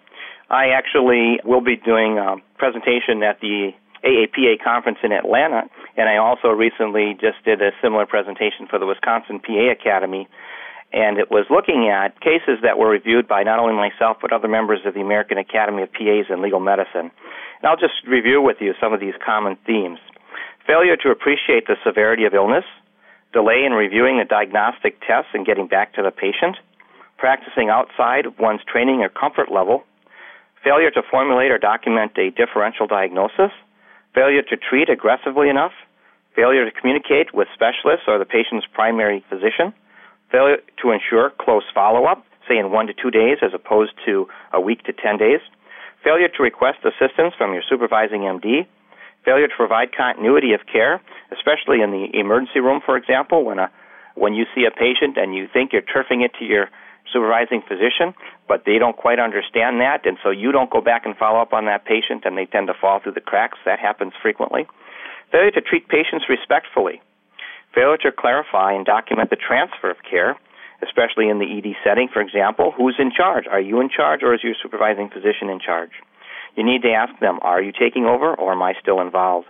I 0.50 0.68
actually 0.68 1.40
will 1.44 1.62
be 1.62 1.76
doing 1.76 2.18
a 2.20 2.36
presentation 2.58 3.24
at 3.24 3.40
the 3.42 3.72
AAPA 4.04 4.62
conference 4.64 5.00
in 5.04 5.12
Atlanta, 5.12 5.64
and 5.96 6.10
I 6.10 6.18
also 6.18 6.50
recently 6.50 7.16
just 7.20 7.44
did 7.46 7.62
a 7.62 7.72
similar 7.82 8.06
presentation 8.06 8.68
for 8.70 8.78
the 8.78 8.86
Wisconsin 8.86 9.40
PA 9.40 9.72
Academy, 9.72 10.28
and 10.92 11.18
it 11.18 11.32
was 11.32 11.46
looking 11.50 11.90
at 11.90 12.20
cases 12.22 12.60
that 12.62 12.78
were 12.78 12.90
reviewed 12.90 13.28
by 13.28 13.44
not 13.44 13.60
only 13.60 13.74
myself 13.74 14.18
but 14.22 14.32
other 14.32 14.48
members 14.48 14.82
of 14.86 14.94
the 14.94 15.02
American 15.02 15.38
Academy 15.38 15.82
of 15.82 15.92
PAs 15.92 16.30
in 16.30 16.42
Legal 16.42 16.60
Medicine. 16.60 17.10
And 17.10 17.66
I'll 17.66 17.78
just 17.78 18.06
review 18.08 18.42
with 18.42 18.58
you 18.60 18.74
some 18.80 18.94
of 18.94 19.00
these 19.00 19.16
common 19.26 19.58
themes. 19.66 20.00
Failure 20.68 20.96
to 20.98 21.10
appreciate 21.10 21.68
the 21.68 21.76
severity 21.84 22.26
of 22.26 22.34
illness, 22.34 22.66
delay 23.34 23.64
in 23.66 23.74
reviewing 23.74 24.20
the 24.20 24.26
diagnostic 24.26 25.00
tests 25.02 25.32
and 25.34 25.46
getting 25.46 25.68
back 25.68 25.94
to 25.94 26.04
the 26.04 26.12
patient, 26.12 26.58
practicing 27.18 27.70
outside 27.70 28.26
of 28.26 28.38
one's 28.38 28.62
training 28.68 29.02
or 29.02 29.10
comfort 29.10 29.52
level, 29.52 29.84
failure 30.64 30.92
to 30.92 31.02
formulate 31.10 31.52
or 31.52 31.58
document 31.58 32.12
a 32.18 32.30
differential 32.32 32.86
diagnosis, 32.86 33.52
failure 34.14 34.42
to 34.42 34.58
treat 34.58 34.90
aggressively 34.90 35.50
enough, 35.50 35.74
failure 36.36 36.66
to 36.66 36.72
communicate 36.72 37.34
with 37.34 37.48
specialists 37.54 38.06
or 38.08 38.18
the 38.18 38.26
patient's 38.26 38.66
primary 38.74 39.24
physician, 39.30 39.74
failure 40.32 40.58
to 40.82 40.92
ensure 40.92 41.32
close 41.40 41.64
follow 41.74 42.06
up, 42.06 42.26
say 42.48 42.58
in 42.58 42.72
one 42.72 42.88
to 42.88 42.94
two 42.94 43.12
days 43.12 43.38
as 43.42 43.54
opposed 43.54 43.94
to 44.06 44.28
a 44.52 44.60
week 44.60 44.84
to 44.84 44.94
ten 44.94 45.18
days, 45.18 45.40
failure 46.04 46.28
to 46.28 46.44
request 46.44 46.80
assistance 46.84 47.34
from 47.38 47.54
your 47.54 47.64
supervising 47.68 48.22
MD, 48.22 48.66
failure 49.24 49.48
to 49.48 49.56
provide 49.56 49.96
continuity 49.96 50.54
of 50.54 50.62
care, 50.72 51.02
especially 51.32 51.82
in 51.82 51.92
the 51.92 52.08
emergency 52.14 52.60
room, 52.60 52.82
for 52.86 52.98
example, 52.98 53.46
when 53.46 53.60
a 53.60 53.72
when 54.16 54.36
you 54.36 54.46
see 54.54 54.66
a 54.66 54.70
patient 54.70 55.18
and 55.18 55.34
you 55.34 55.48
think 55.52 55.74
you're 55.74 55.82
turfing 55.82 56.24
it 56.24 56.32
to 56.38 56.46
your 56.46 56.70
supervising 57.12 57.62
physician, 57.68 58.14
but 58.48 58.64
they 58.66 58.78
don't 58.78 58.96
quite 58.96 59.20
understand 59.20 59.82
that, 59.82 60.06
and 60.06 60.18
so 60.24 60.30
you 60.30 60.52
don't 60.52 60.70
go 60.70 60.82
back 60.82 61.06
and 61.06 61.16
follow 61.18 61.42
up 61.42 61.54
on 61.54 61.66
that 61.66 61.86
patient, 61.86 62.24
and 62.26 62.38
they 62.38 62.46
tend 62.46 62.68
to 62.68 62.74
fall 62.74 63.00
through 63.02 63.14
the 63.14 63.22
cracks. 63.22 63.58
That 63.66 63.80
happens 63.80 64.14
frequently. 64.22 64.68
Failure 65.32 65.52
to 65.52 65.62
treat 65.62 65.88
patients 65.88 66.26
respectfully. 66.30 67.02
Failure 67.74 67.98
to 67.98 68.12
clarify 68.12 68.74
and 68.74 68.86
document 68.86 69.30
the 69.30 69.36
transfer 69.36 69.90
of 69.90 69.98
care, 70.08 70.38
especially 70.86 71.30
in 71.30 71.40
the 71.40 71.50
ED 71.58 71.76
setting, 71.84 72.08
for 72.12 72.22
example, 72.22 72.72
who's 72.76 72.96
in 73.00 73.12
charge? 73.12 73.46
Are 73.50 73.62
you 73.62 73.82
in 73.82 73.90
charge 73.90 74.22
or 74.22 74.34
is 74.34 74.44
your 74.44 74.54
supervising 74.62 75.10
physician 75.10 75.50
in 75.50 75.60
charge? 75.60 75.92
You 76.56 76.64
need 76.64 76.84
to 76.84 76.92
ask 76.92 77.18
them, 77.20 77.40
are 77.42 77.62
you 77.62 77.72
taking 77.72 78.06
over 78.06 78.36
or 78.36 78.52
am 78.52 78.62
I 78.62 78.74
still 78.80 79.02
involved? 79.02 79.48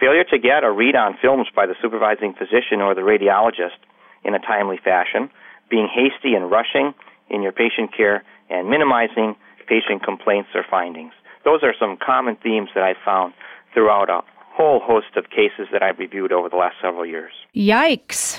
Failure 0.00 0.24
to 0.24 0.38
get 0.38 0.64
overread 0.64 0.96
on 0.96 1.16
films 1.22 1.46
by 1.54 1.66
the 1.66 1.76
supervising 1.80 2.34
physician 2.34 2.80
or 2.80 2.94
the 2.94 3.02
radiologist 3.02 3.78
in 4.24 4.34
a 4.34 4.40
timely 4.40 4.78
fashion, 4.82 5.30
being 5.72 5.88
hasty 5.88 6.34
and 6.34 6.50
rushing 6.50 6.92
in 7.30 7.40
your 7.40 7.50
patient 7.50 7.96
care, 7.96 8.22
and 8.50 8.68
minimizing 8.68 9.34
patient 9.66 10.04
complaints 10.04 10.50
or 10.54 10.62
findings. 10.70 11.14
Those 11.46 11.62
are 11.62 11.74
some 11.80 11.96
common 11.96 12.36
themes 12.36 12.68
that 12.74 12.84
I've 12.84 13.02
found 13.02 13.32
throughout 13.72 14.10
a 14.10 14.20
whole 14.52 14.80
host 14.80 15.16
of 15.16 15.30
cases 15.30 15.66
that 15.72 15.82
I've 15.82 15.98
reviewed 15.98 16.30
over 16.30 16.50
the 16.50 16.56
last 16.56 16.76
several 16.82 17.06
years. 17.06 17.32
Yikes. 17.56 18.38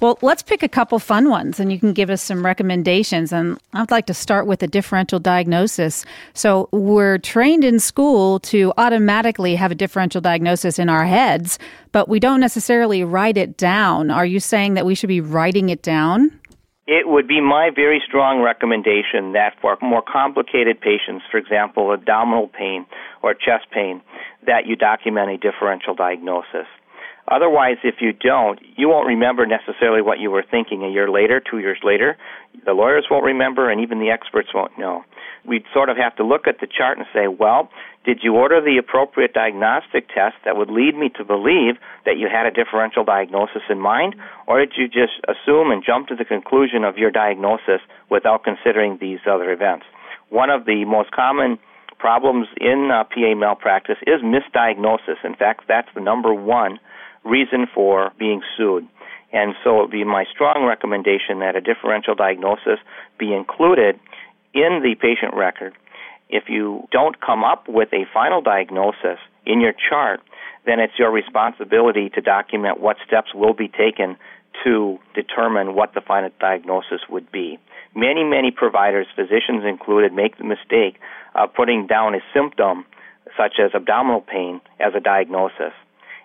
Well, 0.00 0.18
let's 0.20 0.42
pick 0.42 0.64
a 0.64 0.68
couple 0.68 0.98
fun 0.98 1.30
ones 1.30 1.60
and 1.60 1.70
you 1.70 1.78
can 1.78 1.92
give 1.92 2.10
us 2.10 2.20
some 2.20 2.44
recommendations. 2.44 3.32
And 3.32 3.56
I'd 3.72 3.92
like 3.92 4.06
to 4.06 4.14
start 4.14 4.48
with 4.48 4.60
a 4.64 4.66
differential 4.66 5.20
diagnosis. 5.20 6.04
So, 6.34 6.68
we're 6.72 7.18
trained 7.18 7.62
in 7.62 7.78
school 7.78 8.40
to 8.40 8.72
automatically 8.76 9.54
have 9.54 9.70
a 9.70 9.76
differential 9.76 10.20
diagnosis 10.20 10.80
in 10.80 10.88
our 10.88 11.04
heads, 11.04 11.60
but 11.92 12.08
we 12.08 12.18
don't 12.18 12.40
necessarily 12.40 13.04
write 13.04 13.36
it 13.36 13.56
down. 13.56 14.10
Are 14.10 14.26
you 14.26 14.40
saying 14.40 14.74
that 14.74 14.84
we 14.84 14.96
should 14.96 15.06
be 15.06 15.20
writing 15.20 15.68
it 15.68 15.82
down? 15.82 16.40
It 16.86 17.08
would 17.08 17.28
be 17.28 17.40
my 17.40 17.70
very 17.74 18.02
strong 18.04 18.42
recommendation 18.42 19.32
that 19.32 19.54
for 19.60 19.78
more 19.80 20.02
complicated 20.02 20.80
patients, 20.80 21.24
for 21.30 21.38
example, 21.38 21.92
abdominal 21.92 22.48
pain 22.48 22.86
or 23.22 23.34
chest 23.34 23.70
pain, 23.72 24.02
that 24.46 24.66
you 24.66 24.74
document 24.74 25.30
a 25.30 25.36
differential 25.38 25.94
diagnosis. 25.94 26.66
Otherwise, 27.28 27.76
if 27.84 27.96
you 28.00 28.12
don't, 28.12 28.58
you 28.76 28.88
won't 28.88 29.06
remember 29.06 29.46
necessarily 29.46 30.02
what 30.02 30.18
you 30.18 30.28
were 30.28 30.44
thinking 30.50 30.82
a 30.82 30.90
year 30.90 31.08
later, 31.08 31.40
two 31.40 31.60
years 31.60 31.78
later. 31.84 32.16
The 32.64 32.72
lawyers 32.72 33.06
won't 33.08 33.24
remember, 33.24 33.70
and 33.70 33.80
even 33.80 34.00
the 34.00 34.10
experts 34.10 34.48
won't 34.52 34.76
know. 34.76 35.04
We'd 35.44 35.64
sort 35.74 35.88
of 35.88 35.96
have 35.96 36.14
to 36.16 36.24
look 36.24 36.46
at 36.46 36.60
the 36.60 36.66
chart 36.66 36.98
and 36.98 37.06
say, 37.12 37.26
well, 37.26 37.68
did 38.04 38.20
you 38.22 38.34
order 38.34 38.60
the 38.60 38.78
appropriate 38.78 39.32
diagnostic 39.32 40.08
test 40.08 40.36
that 40.44 40.56
would 40.56 40.70
lead 40.70 40.96
me 40.96 41.08
to 41.16 41.24
believe 41.24 41.76
that 42.04 42.16
you 42.16 42.28
had 42.28 42.46
a 42.46 42.50
differential 42.50 43.04
diagnosis 43.04 43.62
in 43.70 43.80
mind, 43.80 44.14
or 44.46 44.58
did 44.58 44.72
you 44.76 44.86
just 44.86 45.18
assume 45.28 45.70
and 45.70 45.84
jump 45.84 46.08
to 46.08 46.16
the 46.16 46.24
conclusion 46.24 46.84
of 46.84 46.98
your 46.98 47.10
diagnosis 47.10 47.80
without 48.10 48.44
considering 48.44 48.98
these 49.00 49.20
other 49.26 49.52
events? 49.52 49.86
One 50.30 50.50
of 50.50 50.64
the 50.64 50.84
most 50.84 51.10
common 51.12 51.58
problems 51.98 52.48
in 52.60 52.90
uh, 52.92 53.04
PA 53.04 53.34
malpractice 53.36 53.98
is 54.06 54.20
misdiagnosis. 54.22 55.22
In 55.22 55.36
fact, 55.36 55.64
that's 55.68 55.88
the 55.94 56.00
number 56.00 56.34
one 56.34 56.80
reason 57.24 57.66
for 57.72 58.10
being 58.18 58.42
sued. 58.56 58.88
And 59.32 59.54
so 59.62 59.78
it 59.78 59.82
would 59.82 59.90
be 59.90 60.04
my 60.04 60.24
strong 60.30 60.66
recommendation 60.66 61.38
that 61.38 61.54
a 61.56 61.60
differential 61.60 62.14
diagnosis 62.14 62.78
be 63.18 63.32
included 63.32 63.98
in 64.54 64.80
the 64.82 64.94
patient 65.00 65.34
record. 65.34 65.74
If 66.28 66.44
you 66.48 66.88
don't 66.90 67.20
come 67.20 67.44
up 67.44 67.68
with 67.68 67.92
a 67.92 68.06
final 68.12 68.40
diagnosis 68.40 69.18
in 69.44 69.60
your 69.60 69.72
chart, 69.72 70.20
then 70.64 70.80
it's 70.80 70.98
your 70.98 71.10
responsibility 71.10 72.08
to 72.10 72.20
document 72.20 72.80
what 72.80 72.96
steps 73.06 73.34
will 73.34 73.54
be 73.54 73.68
taken 73.68 74.16
to 74.64 74.98
determine 75.14 75.74
what 75.74 75.94
the 75.94 76.00
final 76.00 76.30
diagnosis 76.40 77.00
would 77.08 77.30
be. 77.32 77.58
Many, 77.94 78.24
many 78.24 78.50
providers, 78.50 79.06
physicians 79.14 79.64
included, 79.66 80.12
make 80.12 80.38
the 80.38 80.44
mistake 80.44 80.98
of 81.34 81.52
putting 81.54 81.86
down 81.86 82.14
a 82.14 82.20
symptom 82.32 82.84
such 83.36 83.54
as 83.58 83.72
abdominal 83.74 84.20
pain 84.20 84.60
as 84.78 84.92
a 84.94 85.00
diagnosis 85.00 85.72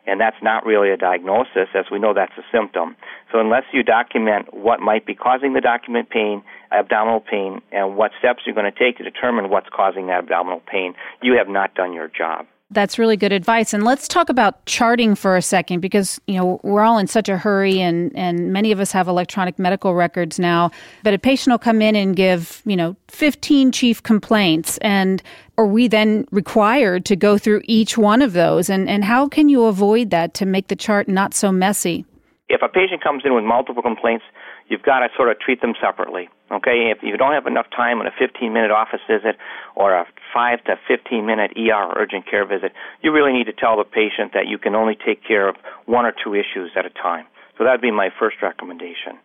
and 0.07 0.19
that's 0.19 0.37
not 0.41 0.65
really 0.65 0.89
a 0.89 0.97
diagnosis, 0.97 1.69
as 1.75 1.85
we 1.91 1.99
know 1.99 2.13
that's 2.13 2.37
a 2.37 2.43
symptom. 2.51 2.95
So 3.31 3.39
unless 3.39 3.63
you 3.73 3.83
document 3.83 4.53
what 4.53 4.79
might 4.79 5.05
be 5.05 5.13
causing 5.13 5.53
the 5.53 5.61
document 5.61 6.09
pain, 6.09 6.43
abdominal 6.71 7.19
pain, 7.19 7.61
and 7.71 7.97
what 7.97 8.11
steps 8.19 8.43
you're 8.45 8.55
going 8.55 8.71
to 8.71 8.77
take 8.77 8.97
to 8.97 9.03
determine 9.03 9.49
what's 9.49 9.67
causing 9.71 10.07
that 10.07 10.19
abdominal 10.19 10.61
pain, 10.65 10.95
you 11.21 11.37
have 11.37 11.49
not 11.49 11.75
done 11.75 11.93
your 11.93 12.07
job. 12.07 12.47
That's 12.69 12.99
really 12.99 13.15
good 13.15 13.31
advice. 13.31 13.73
And 13.73 13.83
let's 13.83 14.09
talk 14.09 14.27
about 14.27 14.65
charting 14.65 15.15
for 15.15 15.37
a 15.37 15.41
second 15.41 15.79
because, 15.79 16.19
you 16.27 16.35
know, 16.35 16.59
we're 16.63 16.81
all 16.81 16.97
in 16.97 17.07
such 17.07 17.29
a 17.29 17.37
hurry 17.37 17.79
and, 17.79 18.13
and 18.13 18.51
many 18.51 18.73
of 18.73 18.81
us 18.81 18.91
have 18.91 19.07
electronic 19.07 19.57
medical 19.57 19.95
records 19.95 20.37
now. 20.37 20.71
But 21.01 21.13
a 21.13 21.19
patient 21.19 21.53
will 21.53 21.59
come 21.59 21.81
in 21.81 21.95
and 21.95 22.13
give, 22.13 22.61
you 22.65 22.75
know, 22.75 22.97
15 23.07 23.71
chief 23.71 24.03
complaints. 24.03 24.77
And 24.79 25.23
are 25.57 25.65
we 25.65 25.87
then 25.87 26.27
required 26.31 27.05
to 27.05 27.15
go 27.15 27.37
through 27.37 27.61
each 27.63 27.97
one 27.97 28.21
of 28.21 28.33
those? 28.33 28.69
And, 28.69 28.89
and 28.89 29.05
how 29.05 29.29
can 29.29 29.47
you 29.47 29.63
avoid 29.63 30.09
that 30.09 30.33
to 30.35 30.45
make 30.45 30.67
the 30.67 30.75
chart 30.75 31.07
not 31.07 31.33
so 31.33 31.53
messy? 31.53 32.05
If 32.49 32.61
a 32.61 32.67
patient 32.67 33.01
comes 33.01 33.23
in 33.23 33.33
with 33.33 33.45
multiple 33.45 33.81
complaints, 33.81 34.25
you've 34.69 34.83
got 34.83 34.99
to 34.99 35.09
sort 35.15 35.29
of 35.29 35.39
treat 35.39 35.61
them 35.61 35.73
separately. 35.81 36.29
Okay, 36.51 36.91
if 36.95 37.03
you 37.03 37.17
don't 37.17 37.33
have 37.33 37.45
enough 37.45 37.67
time 37.75 37.99
in 37.99 38.07
a 38.07 38.11
15 38.17 38.53
minute 38.53 38.71
office 38.71 39.01
visit 39.07 39.35
or 39.75 39.93
a 39.93 40.05
5 40.33 40.63
to 40.65 40.79
15 40.87 41.25
minute 41.25 41.51
ER 41.57 41.93
urgent 41.97 42.25
care 42.29 42.45
visit, 42.45 42.71
you 43.01 43.11
really 43.11 43.33
need 43.33 43.45
to 43.45 43.53
tell 43.53 43.77
the 43.77 43.83
patient 43.83 44.31
that 44.33 44.47
you 44.47 44.57
can 44.57 44.73
only 44.73 44.95
take 44.95 45.23
care 45.23 45.49
of 45.49 45.55
one 45.85 46.05
or 46.05 46.13
two 46.23 46.33
issues 46.33 46.71
at 46.75 46.85
a 46.85 46.89
time. 46.89 47.25
So 47.57 47.63
that 47.63 47.71
would 47.71 47.81
be 47.81 47.91
my 47.91 48.09
first 48.17 48.37
recommendation. 48.41 49.17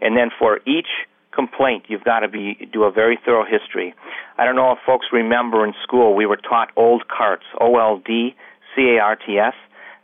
And 0.00 0.16
then 0.16 0.30
for 0.38 0.60
each 0.66 0.88
complaint, 1.32 1.84
you've 1.88 2.04
got 2.04 2.20
to 2.20 2.28
be 2.28 2.68
do 2.72 2.84
a 2.84 2.92
very 2.92 3.18
thorough 3.24 3.44
history. 3.44 3.94
I 4.36 4.44
don't 4.44 4.56
know 4.56 4.72
if 4.72 4.78
folks 4.86 5.06
remember 5.12 5.64
in 5.64 5.74
school 5.82 6.14
we 6.14 6.26
were 6.26 6.36
taught 6.36 6.70
old 6.76 7.04
CARTS, 7.08 7.44
O 7.60 7.76
L 7.78 8.00
D 8.04 8.34
C 8.74 8.96
A 8.96 9.02
R 9.02 9.16
T 9.16 9.38
S. 9.38 9.54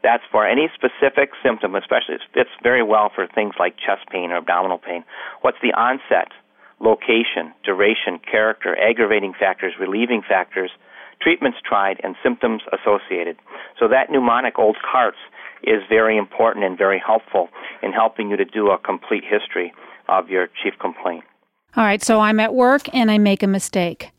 That's 0.05 0.23
for 0.31 0.47
any 0.47 0.69
specific 0.77 1.31
symptom, 1.43 1.75
especially 1.75 2.17
it 2.17 2.29
fits 2.35 2.51
very 2.63 2.83
well 2.85 3.11
for 3.13 3.27
things 3.27 3.55
like 3.59 3.75
chest 3.81 4.05
pain 4.13 4.31
or 4.31 4.37
abdominal 4.37 4.77
pain. 4.77 5.03
What's 5.41 5.57
the 5.63 5.73
onset, 5.73 6.29
location, 6.79 7.57
duration, 7.65 8.21
character, 8.21 8.77
aggravating 8.77 9.33
factors, 9.33 9.73
relieving 9.81 10.21
factors, 10.21 10.71
treatments 11.23 11.59
tried, 11.67 12.01
and 12.05 12.15
symptoms 12.23 12.63
associated. 12.73 13.37
So 13.81 13.89
that 13.89 14.11
mnemonic 14.11 14.59
old 14.59 14.77
CARTS 14.85 15.17
is 15.63 15.81
very 15.89 16.19
important 16.19 16.65
and 16.65 16.77
very 16.77 17.03
helpful 17.05 17.49
in 17.83 17.93
helping 17.93 18.29
you 18.29 18.37
to 18.37 18.45
do 18.45 18.71
a 18.71 18.79
complete 18.79 19.25
history 19.25 19.73
of 20.09 20.29
your 20.29 20.49
chief 20.63 20.75
complaint. 20.79 21.25
All 21.77 21.85
right, 21.85 22.03
so 22.03 22.21
I'm 22.21 22.39
at 22.41 22.55
work 22.55 22.83
and 22.93 23.11
I 23.11 23.19
make 23.19 23.43
a 23.43 23.47
mistake. 23.49 24.11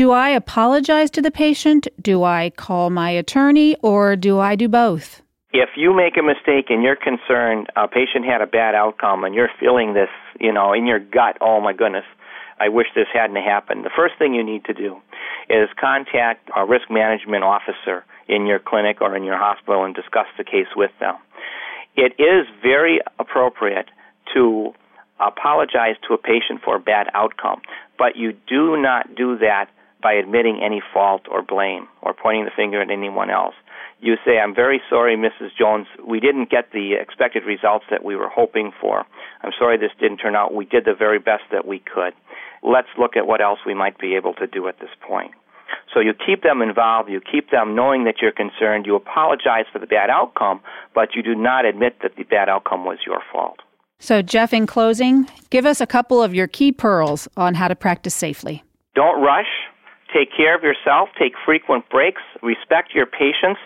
Do 0.00 0.12
I 0.12 0.30
apologize 0.30 1.10
to 1.10 1.20
the 1.20 1.30
patient? 1.30 1.86
Do 2.00 2.24
I 2.24 2.52
call 2.56 2.88
my 2.88 3.10
attorney? 3.10 3.76
Or 3.82 4.16
do 4.16 4.38
I 4.38 4.56
do 4.56 4.66
both? 4.66 5.20
If 5.52 5.68
you 5.76 5.94
make 5.94 6.16
a 6.16 6.22
mistake 6.22 6.70
and 6.70 6.82
you're 6.82 6.96
concerned 6.96 7.66
a 7.76 7.86
patient 7.86 8.24
had 8.24 8.40
a 8.40 8.46
bad 8.46 8.74
outcome 8.74 9.24
and 9.24 9.34
you're 9.34 9.50
feeling 9.60 9.92
this, 9.92 10.08
you 10.40 10.54
know, 10.54 10.72
in 10.72 10.86
your 10.86 11.00
gut, 11.00 11.36
oh 11.42 11.60
my 11.60 11.74
goodness, 11.74 12.06
I 12.58 12.70
wish 12.70 12.86
this 12.94 13.08
hadn't 13.12 13.36
happened. 13.44 13.84
The 13.84 13.90
first 13.94 14.14
thing 14.18 14.32
you 14.32 14.42
need 14.42 14.64
to 14.64 14.72
do 14.72 14.96
is 15.50 15.68
contact 15.78 16.48
a 16.56 16.64
risk 16.64 16.90
management 16.90 17.44
officer 17.44 18.06
in 18.26 18.46
your 18.46 18.58
clinic 18.58 19.02
or 19.02 19.14
in 19.14 19.24
your 19.24 19.36
hospital 19.36 19.84
and 19.84 19.94
discuss 19.94 20.28
the 20.38 20.44
case 20.44 20.72
with 20.74 20.92
them. 20.98 21.16
It 21.94 22.14
is 22.18 22.46
very 22.62 23.00
appropriate 23.18 23.90
to 24.32 24.72
apologize 25.18 25.96
to 26.08 26.14
a 26.14 26.18
patient 26.18 26.62
for 26.64 26.76
a 26.76 26.80
bad 26.80 27.08
outcome, 27.12 27.60
but 27.98 28.16
you 28.16 28.32
do 28.48 28.80
not 28.80 29.14
do 29.14 29.36
that 29.36 29.68
by 30.02 30.12
admitting 30.14 30.60
any 30.62 30.82
fault 30.92 31.22
or 31.30 31.42
blame 31.42 31.88
or 32.02 32.14
pointing 32.14 32.44
the 32.44 32.50
finger 32.54 32.80
at 32.80 32.90
anyone 32.90 33.30
else. 33.30 33.54
You 34.00 34.14
say, 34.24 34.38
I'm 34.38 34.54
very 34.54 34.80
sorry, 34.88 35.16
Mrs. 35.16 35.50
Jones. 35.58 35.86
We 36.06 36.20
didn't 36.20 36.50
get 36.50 36.72
the 36.72 36.94
expected 37.00 37.44
results 37.44 37.84
that 37.90 38.04
we 38.04 38.16
were 38.16 38.28
hoping 38.28 38.72
for. 38.80 39.04
I'm 39.42 39.52
sorry 39.58 39.76
this 39.76 39.90
didn't 40.00 40.18
turn 40.18 40.34
out. 40.34 40.54
We 40.54 40.64
did 40.64 40.86
the 40.86 40.94
very 40.94 41.18
best 41.18 41.44
that 41.52 41.66
we 41.66 41.80
could. 41.80 42.14
Let's 42.62 42.88
look 42.98 43.16
at 43.16 43.26
what 43.26 43.42
else 43.42 43.60
we 43.66 43.74
might 43.74 43.98
be 43.98 44.16
able 44.16 44.34
to 44.34 44.46
do 44.46 44.68
at 44.68 44.80
this 44.80 44.90
point. 45.06 45.32
So 45.92 46.00
you 46.00 46.14
keep 46.14 46.42
them 46.42 46.62
involved, 46.62 47.10
you 47.10 47.20
keep 47.20 47.50
them 47.50 47.74
knowing 47.74 48.04
that 48.04 48.16
you're 48.20 48.32
concerned, 48.32 48.86
you 48.86 48.96
apologize 48.96 49.66
for 49.72 49.78
the 49.78 49.86
bad 49.86 50.08
outcome, 50.10 50.60
but 50.94 51.14
you 51.14 51.22
do 51.22 51.34
not 51.34 51.64
admit 51.64 51.96
that 52.02 52.16
the 52.16 52.24
bad 52.24 52.48
outcome 52.48 52.84
was 52.84 52.98
your 53.06 53.20
fault. 53.32 53.60
So, 53.98 54.22
Jeff, 54.22 54.54
in 54.54 54.66
closing, 54.66 55.28
give 55.50 55.66
us 55.66 55.80
a 55.80 55.86
couple 55.86 56.22
of 56.22 56.34
your 56.34 56.46
key 56.46 56.72
pearls 56.72 57.28
on 57.36 57.54
how 57.54 57.68
to 57.68 57.76
practice 57.76 58.14
safely. 58.14 58.64
Don't 58.94 59.20
rush 59.20 59.46
Take 60.12 60.30
care 60.36 60.56
of 60.56 60.62
yourself, 60.62 61.08
take 61.18 61.34
frequent 61.44 61.88
breaks, 61.88 62.22
respect 62.42 62.94
your 62.94 63.06
patients, 63.06 63.60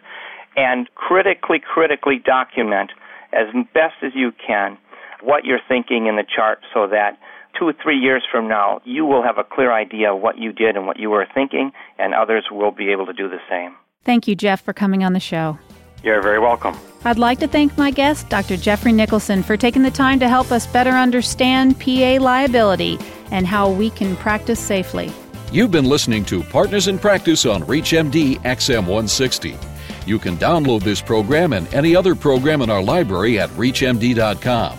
and 0.57 0.89
critically, 0.95 1.59
critically 1.59 2.21
document 2.25 2.91
as 3.33 3.49
best 3.73 3.95
as 4.03 4.13
you 4.15 4.33
can 4.47 4.79
what 5.23 5.45
you're 5.45 5.61
thinking 5.67 6.07
in 6.07 6.17
the 6.17 6.25
chart 6.25 6.61
so 6.73 6.87
that 6.87 7.19
two 7.59 7.67
or 7.67 7.75
three 7.83 7.99
years 7.99 8.23
from 8.31 8.49
now, 8.49 8.81
you 8.85 9.05
will 9.05 9.23
have 9.23 9.39
a 9.39 9.45
clear 9.45 9.73
idea 9.73 10.13
of 10.13 10.21
what 10.21 10.39
you 10.39 10.53
did 10.53 10.77
and 10.77 10.87
what 10.87 10.99
you 10.99 11.11
were 11.11 11.27
thinking, 11.35 11.73
and 11.99 12.15
others 12.15 12.45
will 12.51 12.71
be 12.71 12.91
able 12.91 13.07
to 13.07 13.13
do 13.13 13.29
the 13.29 13.39
same. 13.49 13.75
Thank 14.05 14.29
you, 14.29 14.35
Jeff, 14.35 14.63
for 14.63 14.73
coming 14.73 15.03
on 15.03 15.13
the 15.13 15.21
show. 15.21 15.59
You're 16.03 16.21
very 16.21 16.39
welcome. 16.39 16.77
I'd 17.05 17.19
like 17.19 17.39
to 17.39 17.49
thank 17.49 17.77
my 17.79 17.91
guest, 17.91 18.29
Dr. 18.29 18.59
Jeffrey 18.59 18.93
Nicholson, 18.93 19.43
for 19.43 19.57
taking 19.57 19.83
the 19.83 19.91
time 19.91 20.21
to 20.21 20.29
help 20.29 20.53
us 20.53 20.67
better 20.67 20.91
understand 20.91 21.81
PA 21.81 22.19
liability 22.21 22.99
and 23.31 23.47
how 23.47 23.71
we 23.71 23.89
can 23.91 24.15
practice 24.17 24.61
safely. 24.61 25.11
You've 25.55 25.71
been 25.71 25.85
listening 25.85 26.25
to 26.25 26.43
Partners 26.43 26.89
in 26.89 26.99
Practice 26.99 27.47
on 27.47 27.63
ReachMD 27.63 28.41
XM160. 28.41 29.57
You 30.05 30.19
can 30.19 30.37
download 30.37 30.83
this 30.83 31.01
program 31.01 31.53
and 31.53 31.73
any 31.73 31.95
other 31.95 32.17
program 32.17 32.61
in 32.61 32.71
our 32.71 32.83
library 32.83 33.39
at 33.39 33.51
ReachMD.com. 33.51 34.77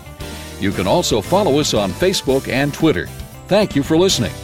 You 0.60 0.72
can 0.72 0.86
also 0.86 1.22
follow 1.22 1.60
us 1.60 1.72
on 1.72 1.92
Facebook 1.92 2.52
and 2.52 2.74
Twitter. 2.74 3.06
Thank 3.48 3.74
you 3.74 3.82
for 3.82 3.96
listening. 3.96 4.34